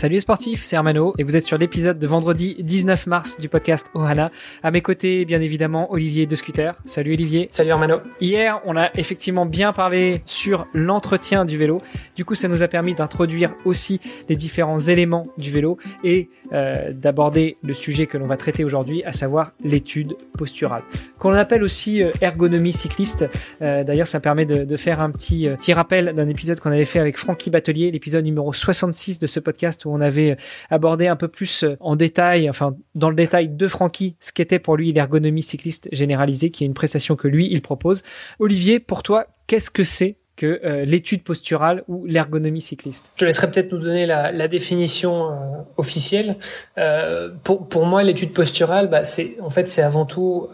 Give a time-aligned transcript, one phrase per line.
[0.00, 3.50] Salut les sportifs, c'est Hermano et vous êtes sur l'épisode de vendredi 19 mars du
[3.50, 4.30] podcast Ohana.
[4.62, 6.74] À mes côtés, bien évidemment, Olivier de Scooter.
[6.86, 7.48] Salut Olivier.
[7.50, 7.96] Salut Hermano.
[8.18, 11.82] Hier, on a effectivement bien parlé sur l'entretien du vélo.
[12.16, 14.00] Du coup, ça nous a permis d'introduire aussi
[14.30, 19.04] les différents éléments du vélo et euh, d'aborder le sujet que l'on va traiter aujourd'hui,
[19.04, 20.82] à savoir l'étude posturale,
[21.18, 23.26] qu'on appelle aussi euh, ergonomie cycliste.
[23.60, 26.86] Euh, D'ailleurs, ça permet de, de, faire un petit, petit rappel d'un épisode qu'on avait
[26.86, 30.36] fait avec Francky Batelier, l'épisode numéro 66 de ce podcast où on avait
[30.70, 34.76] abordé un peu plus en détail, enfin dans le détail de Francky, ce qu'était pour
[34.76, 38.02] lui l'ergonomie cycliste généralisée, qui est une prestation que lui, il propose.
[38.38, 43.12] Olivier, pour toi, qu'est-ce que c'est que euh, l'étude posturale ou l'ergonomie cycliste?
[43.16, 45.34] Je laisserai peut-être nous donner la, définition euh,
[45.76, 46.36] officielle.
[46.78, 50.48] Euh, pour, moi, l'étude posturale, bah, c'est en fait c'est avant tout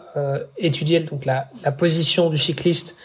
[0.58, 2.96] étudier donc la position du cycliste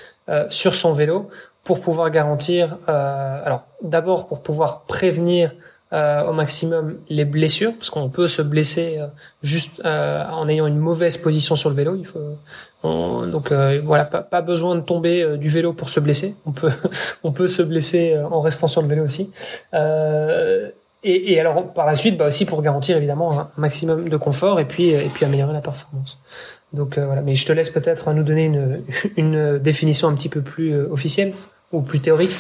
[0.50, 1.30] sur son vélo
[1.64, 5.54] pour pouvoir garantir, alors d'abord pour pouvoir prévenir
[5.94, 9.08] euh, au maximum les blessures, parce qu'on peut se blesser euh,
[9.44, 11.98] juste euh, en ayant une mauvaise position sur le vélo.
[11.98, 12.38] Il faut
[12.82, 16.36] on, donc voilà, pas, pas, besoin de tomber du vélo pour se blesser.
[16.46, 16.72] On peut
[17.24, 19.34] on peut se blesser en restant sur le vélo aussi.
[19.74, 24.62] Et, et, alors par la suite, bah aussi pour garantir évidemment un maximum de confort
[24.62, 26.20] et puis et puis améliorer la performance.
[26.72, 28.84] Donc voilà, mais je te laisse peut-être nous donner une,
[29.18, 31.34] une définition un petit peu plus officielle
[31.74, 32.32] ou plus théorique.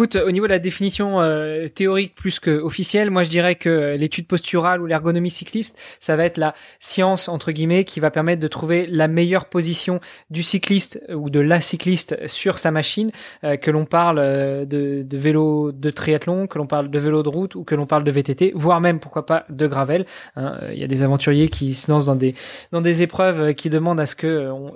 [0.00, 3.96] Écoute, au niveau de la définition euh, théorique plus que officielle, moi je dirais que
[3.98, 8.40] l'étude posturale ou l'ergonomie cycliste, ça va être la science entre guillemets qui va permettre
[8.40, 13.10] de trouver la meilleure position du cycliste ou de la cycliste sur sa machine,
[13.44, 17.22] euh, que l'on parle euh, de, de, vélo de triathlon, que l'on parle de vélo
[17.22, 20.06] de route ou que l'on parle de VTT, voire même pourquoi pas de gravel.
[20.36, 20.60] Hein.
[20.72, 22.34] Il y a des aventuriers qui se lancent dans des
[22.72, 24.72] dans des épreuves qui demandent à ce que on,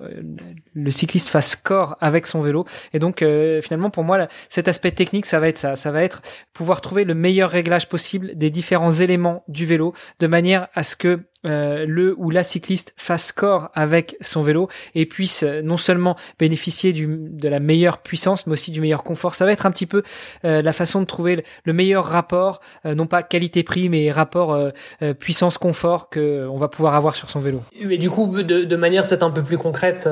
[0.74, 2.66] le cycliste fasse corps avec son vélo.
[2.92, 3.24] Et donc
[3.62, 5.76] finalement pour moi cet aspect technique, ça va être ça.
[5.76, 10.26] Ça va être pouvoir trouver le meilleur réglage possible des différents éléments du vélo de
[10.26, 15.04] manière à ce que euh, le ou la cycliste fasse corps avec son vélo et
[15.04, 19.34] puisse euh, non seulement bénéficier du, de la meilleure puissance mais aussi du meilleur confort.
[19.34, 20.02] Ça va être un petit peu
[20.46, 24.56] euh, la façon de trouver le meilleur rapport, non pas qualité-prix mais rapport
[25.18, 27.62] puissance-confort que on va pouvoir avoir sur son vélo.
[27.84, 30.08] Mais du coup, de, de manière peut-être un peu plus concrète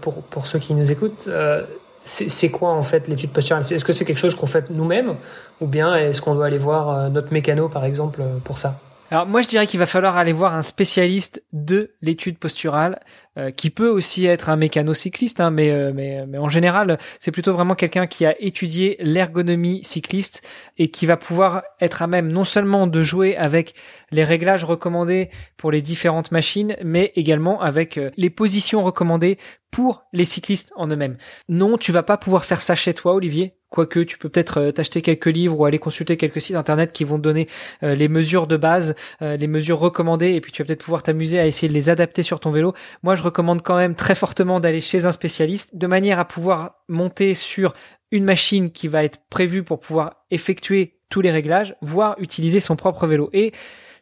[0.00, 1.28] pour, pour ceux qui nous écoutent,
[2.04, 5.16] c'est quoi en fait l'étude posturale Est-ce que c'est quelque chose qu'on fait nous-mêmes?
[5.60, 8.78] Ou bien est-ce qu'on doit aller voir notre mécano par exemple pour ça?
[9.14, 12.98] Alors moi je dirais qu'il va falloir aller voir un spécialiste de l'étude posturale
[13.38, 17.30] euh, qui peut aussi être un mécano-cycliste, hein, mais, euh, mais, mais en général c'est
[17.30, 20.42] plutôt vraiment quelqu'un qui a étudié l'ergonomie cycliste
[20.78, 23.74] et qui va pouvoir être à même non seulement de jouer avec
[24.10, 29.38] les réglages recommandés pour les différentes machines, mais également avec euh, les positions recommandées
[29.70, 31.18] pour les cyclistes en eux-mêmes.
[31.48, 33.54] Non, tu vas pas pouvoir faire ça chez toi, Olivier.
[33.74, 37.02] Quoique tu peux peut-être euh, t'acheter quelques livres ou aller consulter quelques sites internet qui
[37.02, 37.48] vont te donner
[37.82, 41.02] euh, les mesures de base, euh, les mesures recommandées, et puis tu vas peut-être pouvoir
[41.02, 42.72] t'amuser à essayer de les adapter sur ton vélo.
[43.02, 46.84] Moi, je recommande quand même très fortement d'aller chez un spécialiste, de manière à pouvoir
[46.88, 47.74] monter sur
[48.12, 52.76] une machine qui va être prévue pour pouvoir effectuer tous les réglages, voire utiliser son
[52.76, 53.28] propre vélo.
[53.32, 53.50] Et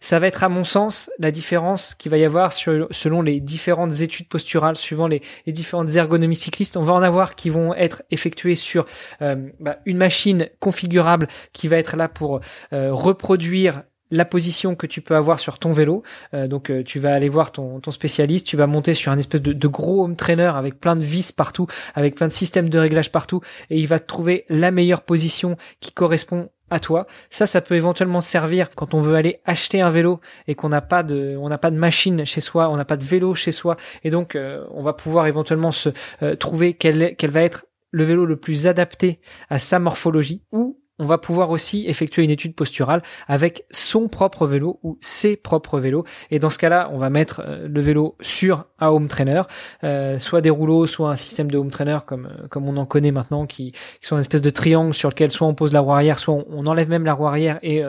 [0.03, 4.01] ça va être à mon sens la différence qu'il va y avoir selon les différentes
[4.01, 6.77] études posturales, suivant les, différentes ergonomies cyclistes.
[6.77, 8.85] On va en avoir qui vont être effectuées sur
[9.23, 12.41] euh, bah, une machine configurable qui va être là pour
[12.73, 16.03] euh, reproduire la position que tu peux avoir sur ton vélo.
[16.35, 19.41] Euh, donc tu vas aller voir ton, ton, spécialiste, tu vas monter sur un espèce
[19.41, 22.79] de, de, gros home trainer avec plein de vis partout, avec plein de systèmes de
[22.79, 27.07] réglage partout, et il va te trouver la meilleure position qui correspond à toi.
[27.31, 30.81] Ça, ça peut éventuellement servir quand on veut aller acheter un vélo et qu'on n'a
[30.81, 33.53] pas de, on n'a pas de machine chez soi, on n'a pas de vélo chez
[33.53, 35.91] soi, et donc euh, on va pouvoir éventuellement se
[36.23, 39.21] euh, trouver quel, quel va être le vélo le plus adapté
[39.51, 44.47] à sa morphologie ou on va pouvoir aussi effectuer une étude posturale avec son propre
[44.47, 46.05] vélo ou ses propres vélos.
[46.31, 49.43] Et dans ce cas-là, on va mettre euh, le vélo sur un home trainer,
[49.83, 52.87] euh, soit des rouleaux, soit un système de home trainer comme euh, comme on en
[52.87, 55.81] connaît maintenant, qui, qui sont une espèce de triangle sur lequel soit on pose la
[55.81, 57.83] roue arrière, soit on, enlève même la roue arrière et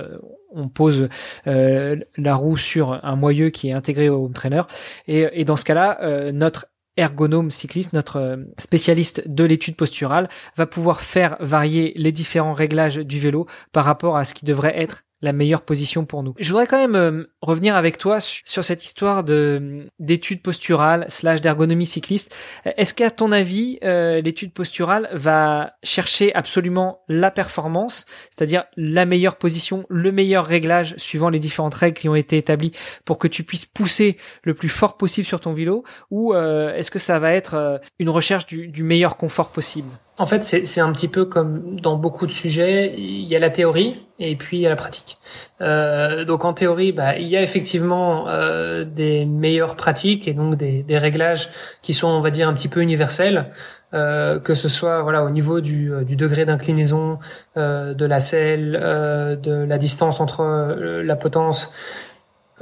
[0.52, 1.08] on pose
[1.46, 4.64] la roue sur un moyeu qui est intégré au home trainer.
[5.08, 6.66] Et, et dans ce cas-là, notre
[6.98, 12.98] ergonome cycliste, notre euh, spécialiste de l'étude posturale, va pouvoir faire varier les différents réglages
[12.98, 16.36] du vélo par rapport à ce qui devrait être la meilleure position pour nous.
[16.38, 21.40] Je voudrais quand même euh, revenir avec toi sur cette histoire de d'études posturales slash
[21.40, 22.36] d'ergonomie cycliste.
[22.66, 29.38] Est-ce qu'à ton avis, euh, l'étude posturale va chercher absolument la performance, c'est-à-dire la meilleure
[29.38, 32.74] position, le meilleur réglage suivant les différentes règles qui ont été établies
[33.06, 36.92] pour que tu puisses pousser le plus fort possible sur ton vélo, ou euh, est-ce
[36.92, 39.90] que ça va être une recherche du, du meilleur confort possible?
[40.18, 43.50] En fait, c'est un petit peu comme dans beaucoup de sujets, il y a la
[43.50, 45.18] théorie et puis il y a la pratique.
[45.62, 50.56] Euh, donc en théorie, bah, il y a effectivement euh, des meilleures pratiques et donc
[50.56, 51.50] des, des, réglages
[51.82, 53.52] qui sont, on va dire, un petit peu universels,
[53.94, 57.20] euh, que ce soit voilà au niveau du, du degré d'inclinaison
[57.58, 61.72] euh, de la selle, euh, de la distance entre euh, la potence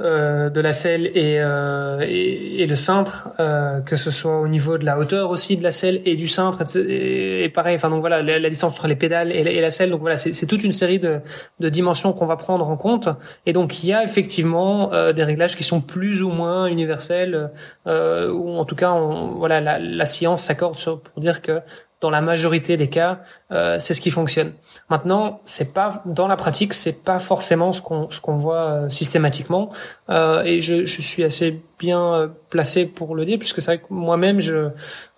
[0.00, 4.78] euh, de la selle et, euh, et, le cintre, euh, que ce soit au niveau
[4.78, 7.74] de la hauteur aussi de la selle et du cintre, et, pareil.
[7.74, 9.90] Enfin donc voilà, la, distance entre les pédales et la, et la selle.
[9.90, 11.20] Donc voilà, c'est toute une série de,
[11.60, 13.10] de dimensions qu'on va prendre en compte.
[13.44, 17.50] Et donc il y a effectivement des réglages qui sont plus ou moins universels,
[17.86, 21.60] ou en tout cas, on, voilà, la, la science s'accorde pour dire que
[22.02, 23.20] dans la majorité des cas,
[23.52, 24.52] euh, c'est ce qui fonctionne.
[24.90, 28.88] Maintenant, c'est pas dans la pratique, c'est pas forcément ce qu'on ce qu'on voit euh,
[28.90, 29.70] systématiquement.
[30.10, 33.78] Euh, et je, je, suis assez bien euh, placé pour le dire, puisque c'est vrai
[33.78, 34.70] que moi-même je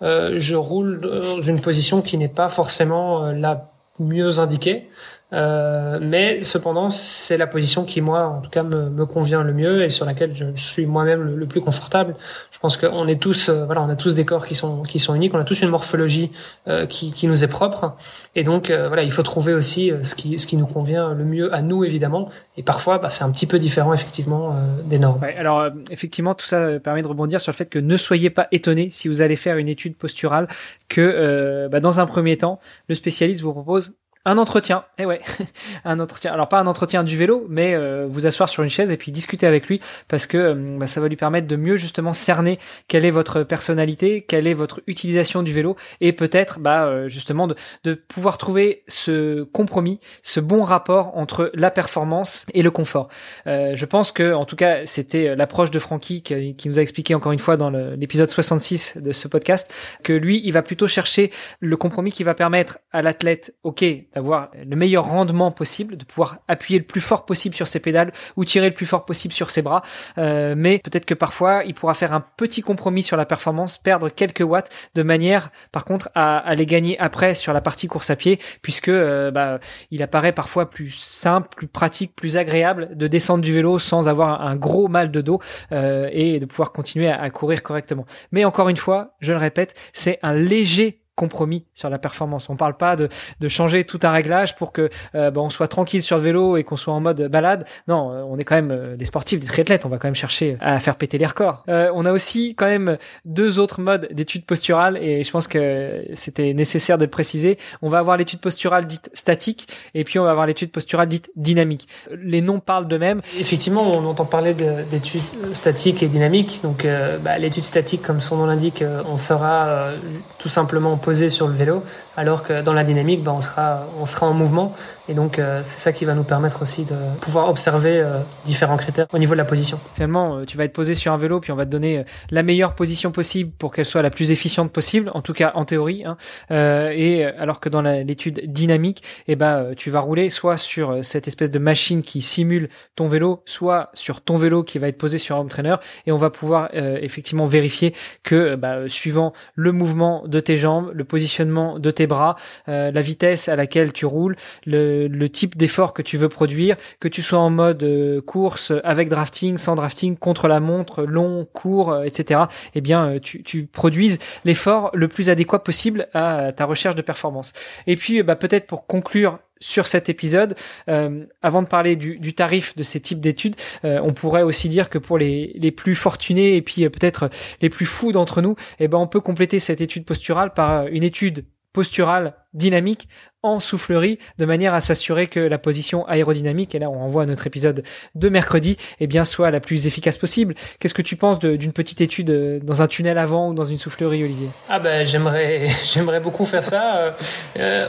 [0.03, 4.87] euh, je roule dans une position qui n'est pas forcément la mieux indiquée.
[5.35, 9.53] Euh, mais cependant, c'est la position qui, moi, en tout cas, me, me, convient le
[9.53, 12.15] mieux et sur laquelle je suis moi-même le, plus confortable.
[12.51, 14.97] Je pense qu'on est tous, euh, voilà, on a tous des corps qui sont qui
[14.97, 16.31] sont uniques, on a tous une morphologie
[16.67, 17.95] euh, qui, qui nous est propre,
[18.33, 21.25] et donc euh, voilà, il faut trouver aussi ce qui ce qui nous convient le
[21.25, 22.29] mieux à nous évidemment.
[22.57, 24.55] Et parfois, bah, c'est un petit peu différent effectivement
[24.85, 25.21] des normes.
[25.21, 28.47] Ouais, alors effectivement, tout ça permet de rebondir sur le fait que ne soyez pas
[28.51, 30.47] étonnés si vous allez faire une étude posturale
[30.87, 35.21] que bah, dans un premier temps, le spécialiste vous propose un entretien, eh ouais,
[35.85, 36.33] un entretien.
[36.33, 39.11] Alors pas un entretien du vélo, mais euh, vous asseoir sur une chaise et puis
[39.11, 42.57] discuter avec lui parce que euh, bah, ça va lui permettre de mieux justement cerner
[42.87, 47.47] quelle est votre personnalité, quelle est votre utilisation du vélo et peut-être bah euh, justement
[47.47, 53.09] de, pouvoir trouver ce compromis, ce bon rapport entre la performance et le confort.
[53.45, 57.13] je pense que en tout cas c'était l'approche de Francky qui, qui, nous a expliqué
[57.13, 59.71] encore une fois dans l'épisode 66 de ce podcast
[60.03, 64.49] que lui il va plutôt chercher le compromis qui va permettre à l'athlète, ok d'avoir
[64.53, 68.45] le meilleur rendement possible, de pouvoir appuyer le plus fort possible sur ses pédales ou
[68.45, 69.81] tirer le plus fort possible sur ses bras.
[70.17, 74.09] Euh, mais peut-être que parfois, il pourra faire un petit compromis sur la performance, perdre
[74.09, 78.09] quelques watts, de manière, par contre, à, à les gagner après sur la partie course
[78.09, 79.59] à pied, puisque euh, bah,
[79.91, 84.41] il apparaît parfois plus simple, plus pratique, plus agréable de descendre du vélo sans avoir
[84.41, 85.39] un gros mal de dos
[85.71, 88.05] euh, et de pouvoir continuer à, à courir correctement.
[88.31, 92.49] Mais encore une fois, je le répète, c'est un léger compromis sur la performance.
[92.49, 93.09] On parle pas de,
[93.39, 96.57] de changer tout un réglage pour que euh, bah, on soit tranquille sur le vélo
[96.57, 97.65] et qu'on soit en mode balade.
[97.87, 99.85] Non, euh, on est quand même euh, des sportifs, des triathlètes.
[99.85, 101.63] On va quand même chercher à faire péter les records.
[101.67, 106.53] on a aussi quand même deux autres modes d'études posturales et je pense que c'était
[106.53, 107.57] nécessaire de le préciser.
[107.81, 111.31] On va avoir l'étude posturale dite statique et puis on va avoir l'étude posturale dite
[111.35, 111.87] dynamique.
[112.11, 113.21] Les noms parlent d'eux-mêmes.
[113.39, 115.21] Effectivement, on entend parler d'études
[115.53, 116.59] statiques et dynamiques.
[116.63, 116.85] Donc
[117.23, 119.91] bah, l'étude statique, comme son nom l'indique, on sera
[120.39, 121.83] tout simplement posé sur le vélo,
[122.17, 124.75] alors que dans la dynamique, ben, on, sera, on sera en mouvement.
[125.07, 128.77] Et donc, euh, c'est ça qui va nous permettre aussi de pouvoir observer euh, différents
[128.77, 129.79] critères au niveau de la position.
[129.93, 132.41] Finalement, euh, tu vas être posé sur un vélo, puis on va te donner la
[132.41, 136.03] meilleure position possible pour qu'elle soit la plus efficiente possible, en tout cas en théorie.
[136.05, 136.17] Hein.
[136.49, 141.51] et alors que dans l'étude dynamique, eh ben, tu vas rouler soit sur cette espèce
[141.51, 145.35] de machine qui simule ton vélo, soit sur ton vélo qui va être posé sur
[145.35, 145.75] un home trainer,
[146.07, 151.03] et on va pouvoir effectivement vérifier que, bah, suivant le mouvement de tes jambes, le
[151.03, 152.35] positionnement de tes bras,
[152.67, 154.35] la vitesse à laquelle tu roules,
[154.65, 159.09] le type d'effort que tu veux produire, que tu sois en mode euh, course avec
[159.09, 162.41] drafting, sans drafting, contre la montre, long, court, euh, etc.
[162.73, 167.01] Eh bien, euh, tu, tu produises l'effort le plus adéquat possible à ta recherche de
[167.01, 167.53] performance.
[167.87, 170.55] Et puis, bah, peut-être pour conclure sur cet épisode.
[170.87, 175.17] avant de parler du, tarif de ces types d'études, on pourrait aussi dire que pour
[175.17, 177.29] les, les plus fortunés et puis peut-être
[177.61, 181.03] les plus fous d'entre nous, eh ben on peut compléter cette étude posturale par une
[181.03, 183.07] étude posturale dynamique
[183.45, 187.25] en soufflerie de manière à s'assurer que la position aérodynamique, et là on renvoie à
[187.27, 187.83] notre épisode
[188.15, 190.55] de mercredi, eh bien soit la plus efficace possible.
[190.79, 193.77] Qu'est-ce que tu penses d'une petite étude euh, dans un tunnel avant ou dans une
[193.77, 194.49] soufflerie, Olivier?
[194.67, 195.05] Ah ben
[195.85, 196.97] j'aimerais beaucoup faire ça.
[196.97, 197.11] Euh,
[197.59, 197.87] euh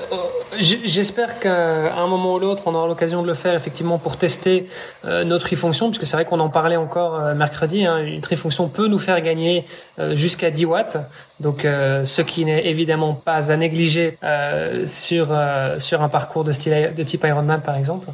[0.59, 4.67] J'espère qu'à un moment ou l'autre on aura l'occasion de le faire effectivement pour tester
[5.05, 7.85] notre trifonction, puisque c'est vrai qu'on en parlait encore mercredi.
[7.85, 9.65] Hein, une trifonction peut nous faire gagner
[10.13, 10.97] jusqu'à 10 watts.
[11.41, 14.17] Donc, ce qui n'est évidemment pas à négliger
[14.87, 15.29] sur
[15.79, 18.09] sur un parcours de style de type Ironman par exemple.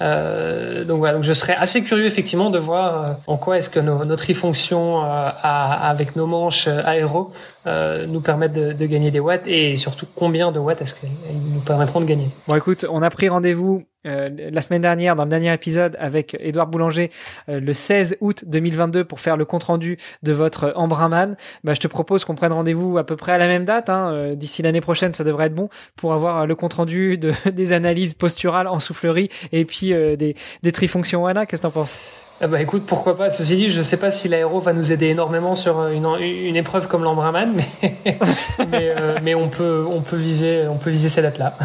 [0.00, 4.04] donc voilà, donc je serais assez curieux effectivement de voir en quoi est-ce que nos,
[4.04, 7.32] nos trifonctions avec nos manches aéro
[8.06, 11.10] nous permettent de, gagner des watts et surtout combien de watts est-ce qu'elles
[11.54, 12.28] nous permettront de gagner.
[12.46, 16.36] Bon écoute, on a pris rendez-vous euh, la semaine dernière, dans le dernier épisode, avec
[16.40, 17.10] Édouard Boulanger,
[17.48, 21.36] euh, le 16 août 2022, pour faire le compte-rendu de votre Embrunman.
[21.64, 23.90] Bah, je te propose qu'on prenne rendez-vous à peu près à la même date.
[23.90, 27.72] Hein, euh, D'ici l'année prochaine, ça devrait être bon pour avoir le compte-rendu de, des
[27.72, 31.26] analyses posturales en soufflerie et puis des, des trifonctions.
[31.26, 31.98] Qu'est-ce que t'en penses?
[32.40, 33.30] Ah bah écoute, pourquoi pas.
[33.30, 36.86] Ceci dit, je sais pas si l'aéro va nous aider énormément sur une, une épreuve
[36.86, 37.66] comme l'Embraman, mais
[38.70, 41.56] mais, euh, mais, on peut on peut viser on peut viser ces dates-là.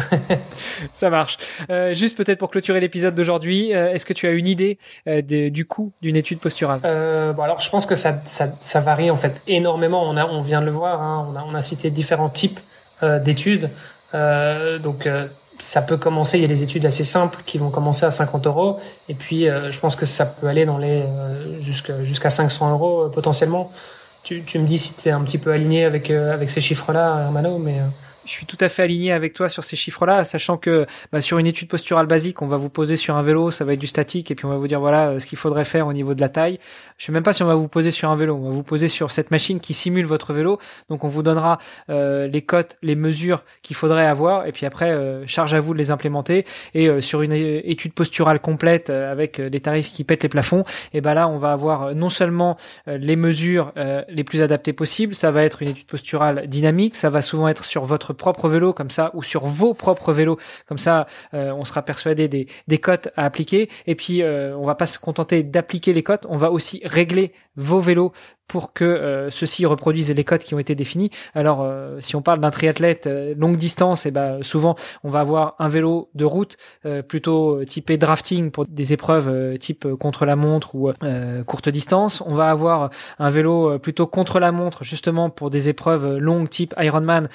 [0.92, 1.38] Ça marche.
[1.70, 5.22] Euh, juste peut-être pour clôturer l'épisode d'aujourd'hui, euh, est-ce que tu as une idée euh,
[5.22, 6.80] de, du coût d'une étude posturale?
[6.84, 10.02] Euh, Bon alors, je pense que ça, ça, ça varie en fait énormément.
[10.02, 11.00] On a on vient de le voir.
[11.00, 12.58] Hein, on a on a cité différents types
[13.24, 13.70] d'études.
[14.12, 15.06] donc
[15.58, 18.46] ça peut commencer, il y a des études assez simples qui vont commencer à 50
[18.46, 22.72] euros, et puis euh, je pense que ça peut aller dans les euh, jusqu'à 500
[22.72, 23.70] euros euh, potentiellement.
[24.22, 27.24] Tu, tu, me dis si tu es un petit peu aligné avec, avec ces chiffres-là,
[27.24, 27.80] Hermano, mais
[28.24, 31.38] je suis tout à fait aligné avec toi sur ces chiffres-là, sachant que bah, sur
[31.38, 33.86] une étude posturale basique, on va vous poser sur un vélo, ça va être du
[33.86, 36.14] statique, et puis on va vous dire voilà euh, ce qu'il faudrait faire au niveau
[36.14, 36.58] de la taille.
[36.96, 38.62] Je sais même pas si on va vous poser sur un vélo, on va vous
[38.62, 40.58] poser sur cette machine qui simule votre vélo.
[40.88, 41.58] Donc on vous donnera
[41.90, 45.72] euh, les cotes, les mesures qu'il faudrait avoir, et puis après euh, charge à vous
[45.74, 46.44] de les implémenter.
[46.74, 51.14] Et sur une étude posturale complète avec les tarifs qui pètent les plafonds, et ben
[51.14, 53.72] là on va avoir non seulement les mesures
[54.08, 57.64] les plus adaptées possibles, ça va être une étude posturale dynamique, ça va souvent être
[57.64, 60.38] sur votre propre vélo comme ça ou sur vos propres vélos.
[60.66, 63.68] Comme ça euh, on sera persuadé des, des cotes à appliquer.
[63.86, 67.32] Et puis euh, on va pas se contenter d'appliquer les cotes on va aussi régler
[67.56, 68.12] vos vélos
[68.48, 71.10] pour que euh, ceux-ci reproduisent les codes qui ont été définis.
[71.34, 75.20] Alors, euh, si on parle d'un triathlète euh, longue distance, eh ben souvent on va
[75.20, 76.56] avoir un vélo de route
[77.08, 80.92] plutôt typé drafting pour des épreuves type contre la montre ou
[81.46, 82.22] courte distance.
[82.26, 86.74] On va avoir un vélo plutôt contre la montre justement pour des épreuves longues type
[86.78, 87.28] Ironman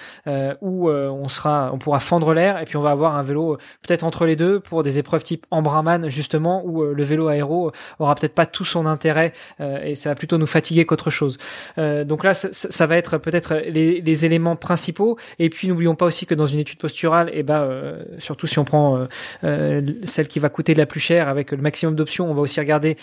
[0.62, 2.60] où on sera, on pourra fendre l'air.
[2.62, 5.46] Et puis on va avoir un vélo peut-être entre les deux pour des épreuves type
[5.52, 10.16] Embraman justement où le vélo aéro aura peut-être pas tout son intérêt et ça va
[10.16, 11.38] plutôt nous fatiguer chose.
[11.78, 15.18] Euh, donc là, ça, va être peut-être les, éléments principaux.
[15.40, 18.48] Et puis n'oublions pas aussi que dans une étude posturale, et eh ben, euh, surtout
[18.48, 19.08] si on prend
[19.46, 22.60] euh, celle qui va coûter la plus cher avec le maximum d'options, on va aussi
[22.60, 22.98] regarder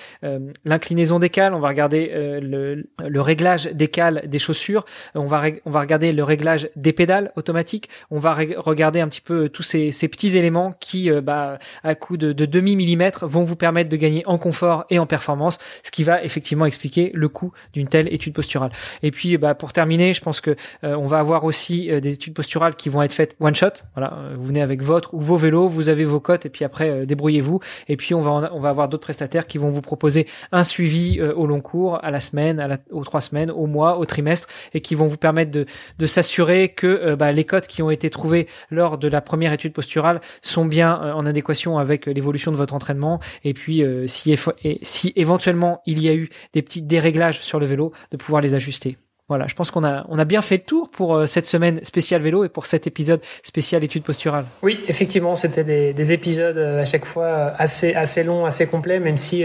[0.64, 2.10] l'inclinaison des cales, on va regarder
[2.42, 4.84] le, réglage des cales des chaussures,
[5.14, 9.20] on va on va regarder le réglage des pédales automatiques, on va regarder un petit
[9.20, 13.42] peu tous ces, ces petits éléments qui, bah, à coup de, de demi millimètre, vont
[13.42, 17.28] vous permettre de gagner en confort et en performance, ce qui va effectivement expliquer le
[17.28, 18.70] coût d'une telle étude posturale.
[19.02, 22.14] Et puis, bah, pour terminer, je pense que euh, on va avoir aussi euh, des
[22.14, 23.82] études posturales qui vont être faites one shot.
[23.94, 26.64] Voilà, euh, vous venez avec votre ou vos vélos, vous avez vos cotes et puis
[26.64, 27.60] après débrouillez-vous.
[27.88, 31.20] Et puis on va on va avoir d'autres prestataires qui vont vous proposer un suivi
[31.20, 34.48] au long cours, à la semaine, à la, aux trois semaines, au mois, au trimestre,
[34.74, 35.66] et qui vont vous permettre de,
[35.98, 39.72] de s'assurer que bah, les cotes qui ont été trouvées lors de la première étude
[39.72, 43.20] posturale sont bien en adéquation avec l'évolution de votre entraînement.
[43.44, 44.36] Et puis si,
[44.82, 48.54] si éventuellement il y a eu des petits déréglages sur le vélo de pouvoir les
[48.54, 48.96] ajuster.
[49.28, 52.44] Voilà, je pense qu'on a, bien fait le tour pour euh, cette semaine spéciale vélo
[52.44, 54.44] et pour cet épisode spécial étude posturale.
[54.62, 58.68] Oui, effectivement, c'était des, des, épisodes euh, à chaque fois euh, assez, assez longs, assez
[58.68, 59.44] complets, même si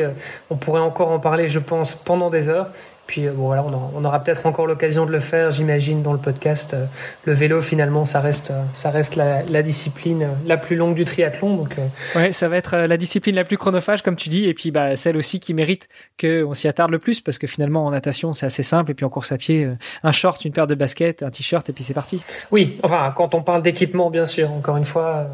[0.51, 2.69] on pourrait encore en parler, je pense, pendant des heures.
[3.07, 6.19] Puis euh, bon voilà, on, aura peut-être encore l'occasion de le faire, j'imagine, dans le
[6.19, 6.73] podcast.
[6.73, 6.85] Euh,
[7.25, 11.55] le vélo, finalement, ça reste, euh, ça reste la, discipline la plus longue du triathlon.
[11.55, 11.75] Donc
[12.15, 14.95] ouais, ça va être la discipline la plus chronophage, comme tu dis, et puis bah
[14.95, 15.87] celle aussi qui mérite
[16.19, 19.05] qu'on s'y attarde le plus, parce que finalement en natation c'est assez simple, et puis
[19.05, 19.69] en course à pied,
[20.03, 22.21] un short, une paire de baskets, un t-shirt, et puis c'est parti.
[22.49, 24.51] Oui, enfin quand on parle d'équipement, bien sûr.
[24.51, 25.27] Encore une fois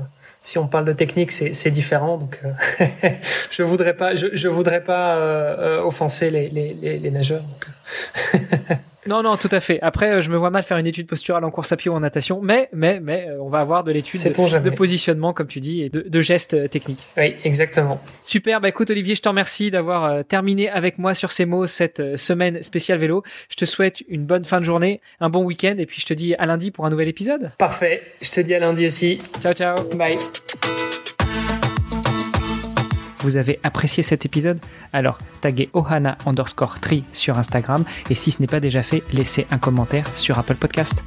[0.48, 2.18] si on parle de technique, c'est différent.
[2.18, 2.86] Donc, euh,
[3.52, 7.44] je voudrais pas, je, je voudrais pas euh, euh offenser les, les, les, nageurs.
[7.58, 8.78] Donc.
[9.08, 9.80] Non, non, tout à fait.
[9.82, 11.94] Après, euh, je me vois mal faire une étude posturale en course à pied ou
[11.94, 15.60] en natation, mais, mais, mais, euh, on va avoir de l'étude de, positionnement, comme tu
[15.60, 17.06] dis, et de, de, gestes euh, techniques.
[17.16, 18.02] Oui, exactement.
[18.26, 18.60] Super.
[18.60, 22.62] Bah, écoute, Olivier, je te remercie d'avoir terminé avec moi sur ces mots cette semaine
[22.62, 23.24] spéciale vélo.
[23.50, 26.14] Je te souhaite une bonne fin de journée, un bon week-end, et puis je te
[26.14, 27.52] dis à lundi pour un nouvel épisode.
[27.58, 28.04] Parfait.
[28.22, 29.20] Je te dis à lundi aussi.
[29.42, 29.78] Ciao, ciao.
[29.96, 30.18] Bye
[33.20, 34.60] vous avez apprécié cet épisode,
[34.94, 39.48] alors taguez ohana underscore tri sur Instagram et si ce n'est pas déjà fait, laissez
[39.52, 41.04] un commentaire sur Apple Podcast.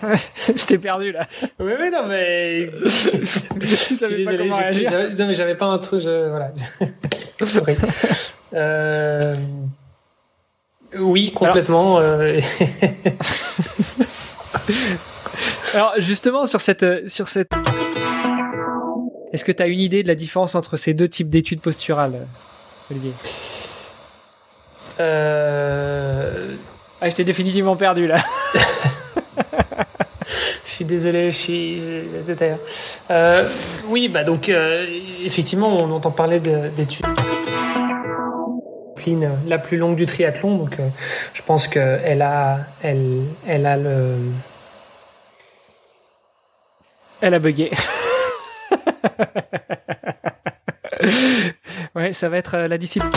[0.56, 1.26] je t'ai perdu là.
[1.58, 2.70] Oui, oui, non, mais.
[3.86, 4.90] tu savais pas comment réagir.
[4.90, 6.00] Non, mais j'avais pas un truc.
[6.00, 6.28] Je...
[6.28, 6.52] Voilà.
[8.54, 9.34] euh...
[10.98, 11.98] Oui, complètement.
[11.98, 12.20] Alors...
[12.20, 12.40] Euh...
[15.74, 17.52] Alors justement sur cette sur cette
[19.32, 22.26] Est-ce que tu as une idée de la différence entre ces deux types d'études posturales
[22.90, 23.12] Olivier
[24.98, 26.54] euh...
[27.00, 28.18] Ah, je t'ai définitivement perdu là.
[30.64, 31.82] je suis désolé, je suis.
[33.10, 33.48] Euh,
[33.88, 34.86] oui, bah donc euh,
[35.24, 37.06] effectivement, on entend parler d'études
[39.46, 40.88] la plus longue du triathlon, donc euh,
[41.32, 44.16] je pense qu'elle a, elle, elle a le.
[47.20, 47.70] Elle a bugué.
[51.94, 53.10] ouais, ça va être la discipline.